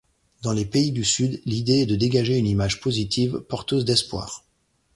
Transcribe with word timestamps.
Dans 0.41 0.53
les 0.53 0.65
pays 0.65 0.91
du 0.91 1.03
Sud, 1.03 1.43
l’idée 1.45 1.81
est 1.81 1.85
de 1.85 1.95
dégager 1.95 2.35
une 2.39 2.47
image 2.47 2.81
positive, 2.81 3.41
porteuse 3.41 3.85
d’espoir. 3.85 4.43